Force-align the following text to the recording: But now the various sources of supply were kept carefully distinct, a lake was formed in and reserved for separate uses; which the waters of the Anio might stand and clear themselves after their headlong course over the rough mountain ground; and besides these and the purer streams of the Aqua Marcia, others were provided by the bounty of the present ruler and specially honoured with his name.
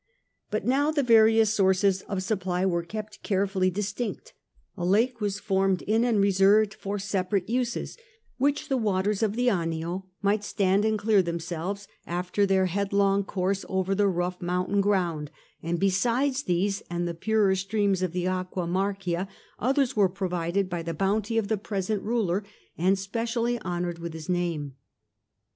But 0.49 0.65
now 0.65 0.89
the 0.89 1.03
various 1.03 1.53
sources 1.53 2.01
of 2.09 2.23
supply 2.23 2.65
were 2.65 2.81
kept 2.81 3.21
carefully 3.21 3.69
distinct, 3.69 4.33
a 4.75 4.83
lake 4.83 5.21
was 5.21 5.39
formed 5.39 5.83
in 5.83 6.03
and 6.03 6.19
reserved 6.19 6.73
for 6.73 6.97
separate 6.97 7.47
uses; 7.47 7.99
which 8.39 8.67
the 8.67 8.77
waters 8.77 9.21
of 9.21 9.35
the 9.35 9.47
Anio 9.51 10.07
might 10.23 10.43
stand 10.43 10.85
and 10.85 10.97
clear 10.97 11.21
themselves 11.21 11.87
after 12.07 12.47
their 12.47 12.65
headlong 12.65 13.23
course 13.23 13.63
over 13.69 13.93
the 13.93 14.07
rough 14.07 14.41
mountain 14.41 14.81
ground; 14.81 15.29
and 15.61 15.79
besides 15.79 16.41
these 16.41 16.81
and 16.89 17.07
the 17.07 17.13
purer 17.13 17.53
streams 17.55 18.01
of 18.01 18.11
the 18.11 18.25
Aqua 18.27 18.65
Marcia, 18.65 19.27
others 19.59 19.95
were 19.95 20.09
provided 20.09 20.67
by 20.67 20.81
the 20.81 20.95
bounty 20.95 21.37
of 21.37 21.47
the 21.47 21.57
present 21.57 22.01
ruler 22.01 22.43
and 22.75 22.97
specially 22.97 23.61
honoured 23.61 23.99
with 23.99 24.13
his 24.13 24.27
name. 24.29 24.73